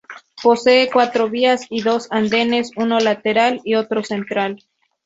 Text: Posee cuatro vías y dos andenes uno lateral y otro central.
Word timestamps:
Posee 0.41 0.89
cuatro 0.91 1.29
vías 1.29 1.67
y 1.69 1.83
dos 1.83 2.07
andenes 2.09 2.71
uno 2.75 2.99
lateral 2.99 3.61
y 3.63 3.75
otro 3.75 4.03
central. 4.03 4.57